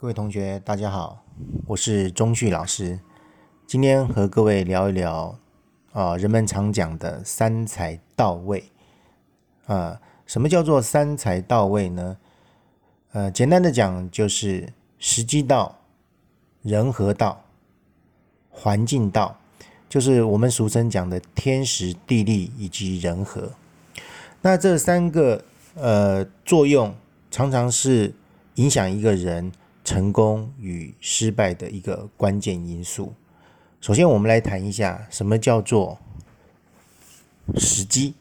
[0.00, 1.24] 各位同学，大家好，
[1.66, 3.00] 我是钟旭老师。
[3.66, 5.36] 今天和各位聊一聊
[5.90, 8.62] 啊，人们常讲的三才到位
[9.66, 10.00] 啊。
[10.24, 12.16] 什么叫做三才到位呢？
[13.10, 15.80] 呃，简单的讲就是时机到、
[16.62, 17.42] 人和到、
[18.50, 19.36] 环境到，
[19.88, 23.50] 就是我们俗称讲的天时地利以及人和。
[24.42, 25.44] 那这三个
[25.74, 26.94] 呃作用，
[27.32, 28.14] 常常是
[28.54, 29.50] 影响一个人。
[29.88, 33.14] 成功与失败的一个关键因素。
[33.80, 35.98] 首先，我们来谈一下什么叫做
[37.56, 38.12] 时机。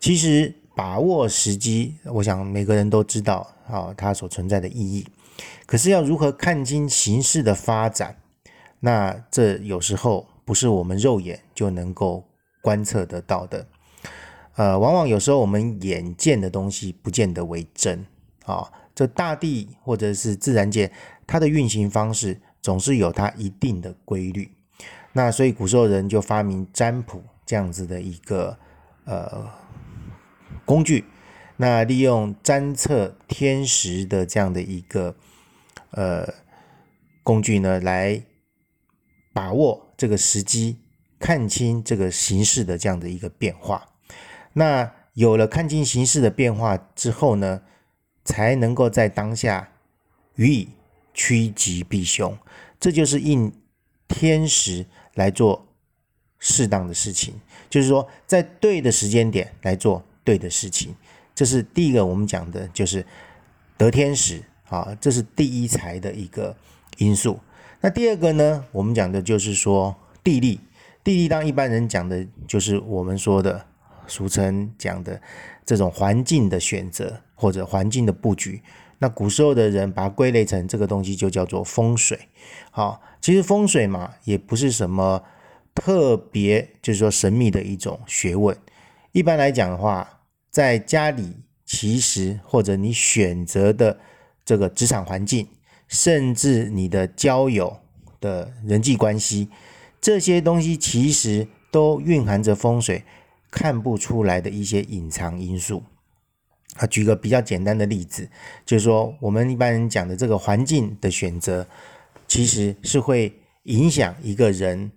[0.00, 5.06] 其实，把握时机，我想每个人都知道啊，它所存在的意义。
[5.64, 8.16] 可是，要如何看清形势的发展，
[8.80, 12.24] 那这有时候不是我们肉眼就能够
[12.60, 13.64] 观测得到的。
[14.56, 18.04] 呃，往往有时候我们眼见的东西，不见得为真
[18.44, 18.72] 啊。
[19.00, 20.92] 这大地或者是自然界，
[21.26, 24.52] 它的运行方式总是有它一定的规律。
[25.14, 28.58] 那所以古时候人就发明占卜这样子的一个
[29.06, 29.50] 呃
[30.66, 31.06] 工具，
[31.56, 35.16] 那利用占测天时的这样的一个
[35.92, 36.28] 呃
[37.22, 38.22] 工具呢，来
[39.32, 40.76] 把握这个时机，
[41.18, 43.88] 看清这个形势的这样的一个变化。
[44.52, 47.62] 那有了看清形势的变化之后呢？
[48.24, 49.70] 才能够在当下
[50.36, 50.68] 予以
[51.12, 52.36] 趋吉避凶，
[52.78, 53.52] 这就是应
[54.08, 55.66] 天时来做
[56.38, 57.34] 适当的事情，
[57.68, 60.94] 就是说在对的时间点来做对的事情。
[61.34, 63.04] 这是第一个我们讲的，就是
[63.76, 66.56] 得天时啊，这是第一才的一个
[66.98, 67.40] 因素。
[67.80, 70.60] 那第二个呢，我们讲的就是说地利，
[71.02, 73.66] 地利当一般人讲的就是我们说的。
[74.06, 75.22] 俗称讲的
[75.64, 78.62] 这种环境的选择或者环境的布局，
[78.98, 82.28] 那古时候的人把它归类成这个东西就叫做风水。
[82.70, 85.24] 好，其实风水嘛，也不是什么
[85.74, 88.54] 特别，就是说神秘的一种学问。
[89.12, 90.20] 一般来讲的话，
[90.50, 93.98] 在家里其实或者你选择的
[94.44, 95.48] 这个职场环境，
[95.88, 97.78] 甚至你的交友
[98.20, 99.48] 的人际关系，
[99.98, 103.02] 这些东西其实都蕴含着风水。
[103.52, 105.82] 看不出来的一些隐藏因素
[106.76, 108.28] 啊，举个比较简单的例子，
[108.64, 111.66] 就是说我们一般人讲的这个环境的选择，
[112.28, 113.32] 其实是会
[113.64, 114.90] 影响一个人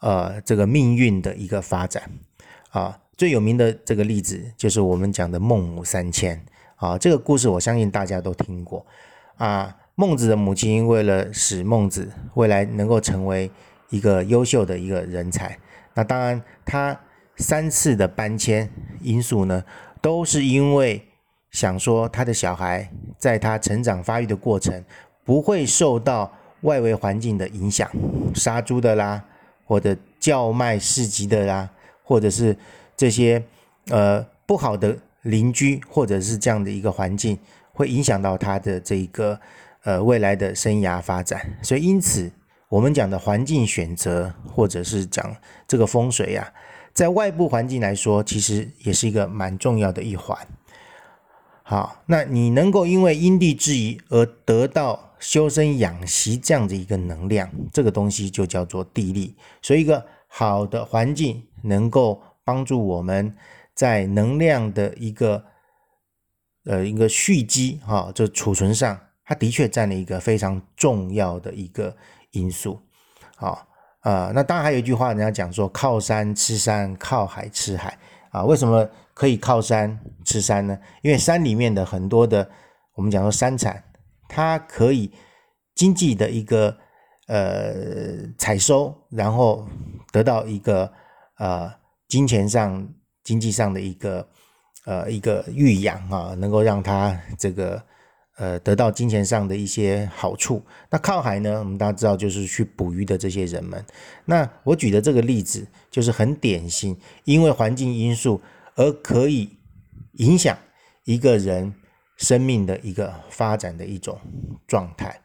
[0.00, 2.10] 呃这个命运的一个发展
[2.70, 2.98] 啊。
[3.16, 6.44] 最有名的这个例子就是我们讲的孟母三迁
[6.76, 8.84] 啊，这个故事我相信大家都听过
[9.36, 9.76] 啊。
[9.94, 13.50] 孟子的母亲为了使孟子未来能够成为
[13.90, 15.58] 一个优秀的一个人才，
[15.94, 17.00] 那当然他。
[17.36, 18.68] 三次的搬迁
[19.00, 19.64] 因素呢，
[20.02, 21.08] 都是因为
[21.50, 24.84] 想说他的小孩在他成长发育的过程
[25.24, 27.90] 不会受到外围环境的影响，
[28.34, 29.22] 杀猪的啦，
[29.64, 31.68] 或者叫卖市集的啦，
[32.02, 32.56] 或者是
[32.96, 33.42] 这些
[33.88, 37.38] 呃不好的邻居，或者是这样的一个环境，
[37.72, 39.38] 会影响到他的这个
[39.84, 41.58] 呃未来的生涯发展。
[41.62, 42.30] 所以因此，
[42.68, 45.34] 我们讲的环境选择，或者是讲
[45.66, 46.52] 这个风水呀。
[46.92, 50.36] 在外部环境来说，其实也是一个蛮重要的一环。
[51.70, 59.36] 好，那你能够因为因地制宜而得到修身养息这样的一个能量，这个东西就叫做地利。
[59.62, 63.36] 所以，一个好的环境能够帮助我们
[63.72, 65.44] 在能量的一个
[66.64, 71.96] 呃一个蓄积哈，就储存上，它的确占了一个非常重要的一个
[72.32, 72.80] 因素。
[73.36, 73.68] 好。
[74.00, 77.98] 啊，那当然还有一句话，人家讲说靠山吃山，靠海吃海
[78.30, 78.44] 啊。
[78.44, 80.78] 为什么可以靠山吃山呢？
[81.02, 82.50] 因为山里面的很多的，
[82.94, 83.84] 我们讲说山产，
[84.28, 85.12] 它可以
[85.74, 86.76] 经济的一个
[87.28, 87.74] 呃
[88.38, 89.68] 采收，然后
[90.10, 90.92] 得到一个
[91.38, 91.72] 呃
[92.08, 92.88] 金钱上、
[93.22, 94.28] 经济上的一个
[94.86, 97.82] 呃一个育养啊，能够让它这个。
[98.40, 100.64] 呃，得到金钱上的一些好处。
[100.88, 101.58] 那靠海呢？
[101.58, 103.84] 我们大家知道，就是去捕鱼的这些人们。
[104.24, 108.40] 那我举的这个例子就是很典型，因为环境因素
[108.76, 109.50] 而可以
[110.12, 110.56] 影响
[111.04, 111.74] 一个人
[112.16, 114.18] 生命的一个发展的一种
[114.66, 115.20] 状态。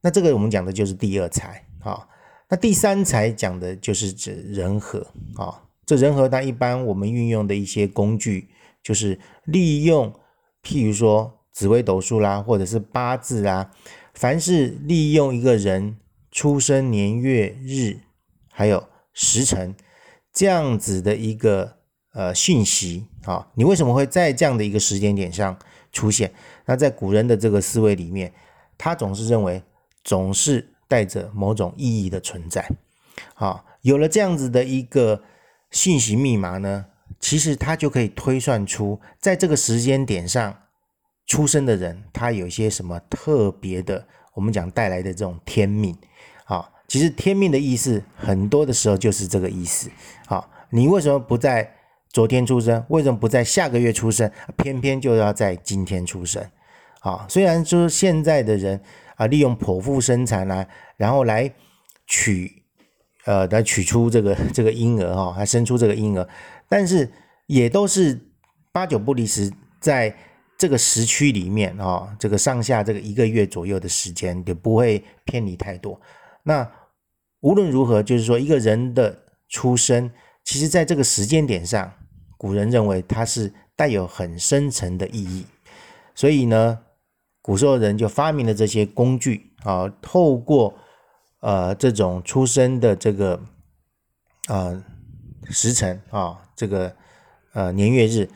[0.00, 2.08] 那这个我们讲的就是第二才啊。
[2.48, 5.06] 那第三才讲的就是指人和
[5.36, 5.62] 啊。
[5.84, 8.48] 这人和，它一般我们运用的一些工具，
[8.82, 10.10] 就是利用，
[10.62, 11.40] 譬如说。
[11.52, 13.70] 紫微斗数啦，或者是八字啦，
[14.14, 15.96] 凡是利用一个人
[16.30, 17.98] 出生年月日，
[18.50, 19.74] 还有时辰
[20.32, 21.76] 这样子的一个
[22.14, 25.58] 呃讯息啊，你为什么会在这样的一个时间点上
[25.92, 26.32] 出现？
[26.64, 28.32] 那在古人的这个思维里面，
[28.78, 29.62] 他总是认为
[30.02, 32.66] 总是带着某种意义的存在。
[33.34, 35.22] 好，有了这样子的一个
[35.70, 36.86] 信息密码呢，
[37.20, 40.61] 其实他就可以推算出在这个时间点上
[41.32, 45.96] 出生的人，他有些什么特别的，我们讲带来的这种天命。
[46.44, 49.90] 好，其实天命的意思很多的时候就是这个意思。
[50.26, 51.74] 好，你为什么不在
[52.10, 52.84] 昨天出生？
[52.90, 54.30] 为什么不在下个月出生？
[54.58, 56.46] 偏偏就要在今天出生？
[57.00, 58.82] 啊，虽然说现在的人
[59.16, 60.68] 啊，利用剖腹生产啊，
[60.98, 61.50] 然后来
[62.06, 62.62] 取，
[63.24, 66.28] 呃，来取出这个这个婴儿哈，还生出这个婴儿，
[66.68, 67.10] 但是
[67.46, 68.20] 也都是
[68.70, 69.50] 八九不离十，
[69.80, 70.14] 在
[70.62, 76.00] 这个时区里面啊，这个上下这个一个月左右的时间，就不会偏离太多。
[76.44, 76.70] 那
[77.40, 80.08] 无论如何，就是说一个人的出生，
[80.44, 81.92] 其实在这个时间点上，
[82.38, 85.44] 古人认为它是带有很深层的意义，
[86.14, 86.78] 所以呢。
[87.44, 90.78] 古时候人就发明了这些工具啊，透过
[91.40, 93.42] 呃这种出生的这个
[94.46, 94.80] 啊
[95.50, 96.94] 时辰啊，这个
[97.52, 98.30] 呃年月日，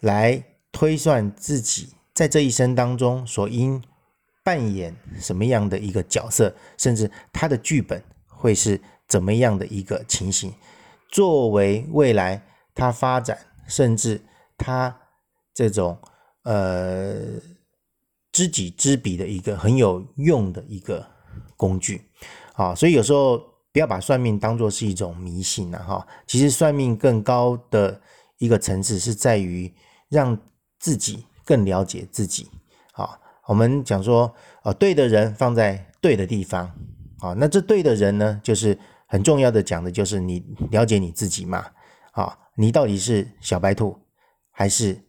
[0.00, 3.82] 来推算自己在这一生当中所应
[4.42, 10.52] 扮演什么样的一个角色，甚至他的剧本会是怎么样的一个情形，
[11.08, 12.42] 作为未来
[12.74, 14.20] 他发展，甚至
[14.56, 15.00] 他
[15.54, 15.98] 这种
[16.42, 17.16] 呃。
[18.32, 21.04] 知己知彼的一个很有用的一个
[21.56, 22.00] 工具，
[22.52, 23.36] 啊，所以有时候
[23.72, 28.00] 不要把算命当做是一种迷信了，哈，其实算命更高的
[28.38, 29.74] 一个层次是在于
[30.08, 30.38] 让
[30.80, 32.50] 自己更了解自己，
[32.94, 36.66] 啊，我们讲说，啊，对的人放在对的地方，
[37.20, 41.66] 啊，那这对的人呢，就是很重要的讲的就是你了解你自己嘛，
[42.10, 43.96] 啊，你到底是小白兔
[44.50, 45.00] 还是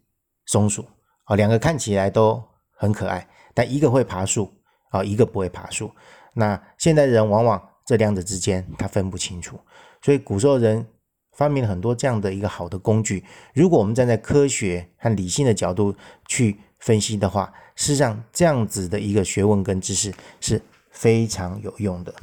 [0.45, 0.85] 松鼠，
[1.23, 2.43] 啊，两个看起来都。
[2.81, 4.51] 很可爱，但一个会爬树
[4.89, 5.91] 啊，一个不会爬树。
[6.33, 9.59] 那现代人往往这两者之间他分不清楚，
[10.01, 10.83] 所以古时候人
[11.31, 13.23] 发明了很多这样的一个好的工具。
[13.53, 15.95] 如果我们站在科学和理性的角度
[16.27, 22.13] 去分析的话，事实上这样子的一个学问跟知识是非常有用的。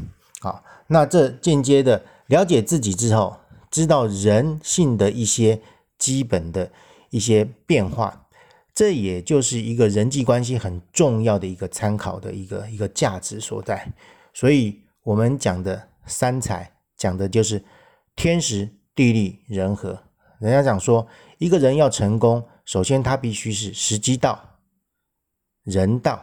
[0.40, 3.36] 好，那这间接的了解自己之后，
[3.70, 5.60] 知道人性的一些
[5.98, 6.70] 基本的
[7.10, 8.26] 一些变化。
[8.74, 13.92] 这也就是一个人际关系很重要的一个参考的一个一个价值所在，
[14.32, 17.64] 所以我们讲的三才讲的就是
[18.14, 19.96] 天时地利人和。
[20.40, 21.06] 人家讲说，
[21.38, 24.58] 一个人要成功，首先他必须是时机到、
[25.62, 26.20] 人到，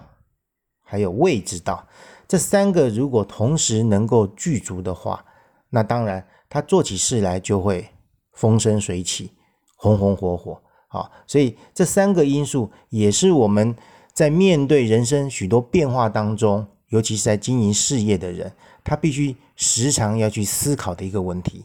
[0.83, 1.87] 还有位置到，
[2.27, 5.23] 这三个如果同时能够具足的话，
[5.69, 7.89] 那当然他做起事来就会
[8.33, 9.31] 风生水起、
[9.77, 10.61] 红红火火。
[10.89, 13.73] 啊，所以这三个因素也是我们
[14.11, 18.51] 在面对人生许多变化当中，尤其是在经营事业的人，
[18.83, 21.63] 他必须时常要去思考的一个问题。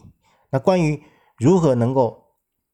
[0.51, 1.01] 那关于
[1.37, 2.23] 如何能够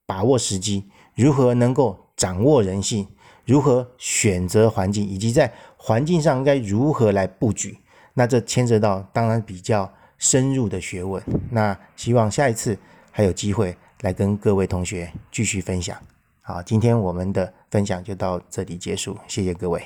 [0.05, 3.07] 把握时机，如何能够掌握人性，
[3.45, 7.77] 如何选择环境，以及在环境上应该如何来布局，
[8.13, 11.23] 那这牵涉到当然比较深入的学问。
[11.51, 12.77] 那希望下一次
[13.11, 15.97] 还有机会来跟各位同学继续分享。
[16.41, 19.81] 好，今天我们的分享就到这里结束，谢谢各位。